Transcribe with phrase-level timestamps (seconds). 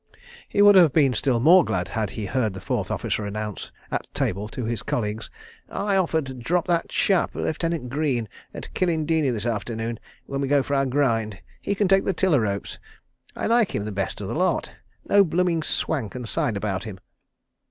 [0.49, 4.11] He would have been still more glad had he heard the fourth officer announce, at
[4.15, 5.29] table, to his colleagues:
[5.69, 10.63] "I offered to drop that chap, Lieutenant Greene, at Kilindini this afternoon, when we go
[10.63, 11.39] for our grind.
[11.61, 12.79] He can take the tiller ropes....
[13.35, 16.99] I like him the best of the lot—no blooming swank and side about him."